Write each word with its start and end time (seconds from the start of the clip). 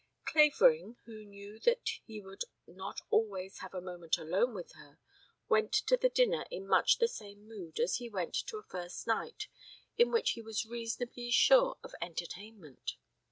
Clavering, 0.25 0.97
who 1.05 1.23
knew 1.23 1.59
that 1.59 1.87
he 2.07 2.19
would 2.21 2.45
not 2.65 3.01
have 3.59 3.73
a 3.75 3.81
moment 3.81 4.17
alone 4.17 4.55
with 4.55 4.71
her, 4.71 4.97
went 5.47 5.71
to 5.73 5.95
the 5.95 6.09
dinner 6.09 6.43
in 6.49 6.65
much 6.67 6.97
the 6.97 7.07
same 7.07 7.47
mood 7.47 7.79
as 7.79 7.97
he 7.97 8.09
went 8.09 8.33
to 8.47 8.57
a 8.57 8.63
first 8.63 9.05
night 9.05 9.47
at 9.99 10.07
which 10.07 10.31
he 10.31 10.41
was 10.41 10.65
reasonably 10.65 11.29
sure 11.29 11.77
of 11.83 11.93
entertainment. 12.01 12.95